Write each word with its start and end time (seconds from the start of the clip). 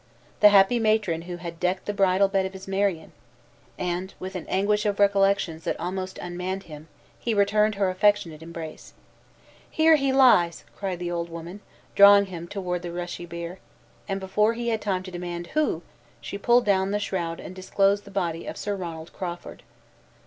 the 0.39 0.49
happy 0.49 0.79
matron 0.79 1.21
who 1.21 1.35
had 1.37 1.59
decked 1.59 1.85
the 1.85 1.93
bridal 1.93 2.27
bed 2.27 2.43
of 2.43 2.53
his 2.53 2.67
Marion! 2.67 3.11
and 3.77 4.15
with 4.19 4.33
an 4.35 4.47
anguish 4.49 4.83
of 4.83 4.99
recollections 4.99 5.63
that 5.63 5.79
almost 5.79 6.17
unmanned 6.17 6.63
him, 6.63 6.87
he 7.19 7.35
returned 7.35 7.75
her 7.75 7.87
affectionate 7.91 8.41
embrace. 8.41 8.93
"Here 9.69 9.97
he 9.97 10.11
lies!" 10.11 10.63
cried 10.75 10.97
the 10.97 11.11
old 11.11 11.29
woman, 11.29 11.59
drawing 11.93 12.25
him 12.25 12.47
toward 12.47 12.81
the 12.81 12.91
rushy 12.91 13.27
bier; 13.27 13.59
and 14.07 14.19
before 14.19 14.53
he 14.55 14.69
had 14.69 14.81
time 14.81 15.03
to 15.03 15.11
demand, 15.11 15.45
"Who?" 15.53 15.83
she 16.19 16.39
pulled 16.39 16.65
down 16.65 16.89
the 16.89 16.97
shroud 16.97 17.39
and 17.39 17.53
disclosed 17.53 18.03
the 18.03 18.09
body 18.09 18.47
of 18.47 18.57
Sir 18.57 18.75
Ronald 18.75 19.13
Crawford. 19.13 19.61